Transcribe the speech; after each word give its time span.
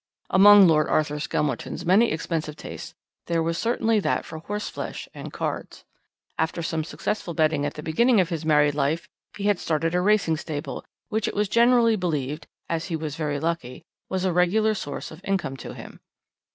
"Among 0.31 0.67
Lord 0.67 0.87
Arthur 0.89 1.19
Skelmerton's 1.19 1.85
many 1.85 2.11
expensive 2.11 2.55
tastes 2.55 2.95
there 3.27 3.43
was 3.43 3.55
certainly 3.59 3.99
that 3.99 4.25
for 4.25 4.39
horseflesh 4.39 5.07
and 5.13 5.31
cards. 5.31 5.85
After 6.39 6.63
some 6.63 6.83
successful 6.83 7.35
betting 7.35 7.67
at 7.67 7.75
the 7.75 7.83
beginning 7.83 8.19
of 8.19 8.29
his 8.29 8.43
married 8.43 8.73
life, 8.73 9.07
he 9.37 9.43
had 9.43 9.59
started 9.59 9.93
a 9.93 10.01
racing 10.01 10.37
stable 10.37 10.83
which 11.09 11.27
it 11.27 11.35
was 11.35 11.47
generally 11.47 11.95
believed 11.95 12.47
as 12.67 12.85
he 12.85 12.95
was 12.95 13.15
very 13.15 13.39
lucky 13.39 13.83
was 14.09 14.25
a 14.25 14.33
regular 14.33 14.73
source 14.73 15.11
of 15.11 15.21
income 15.23 15.55
to 15.57 15.75
him. 15.75 15.99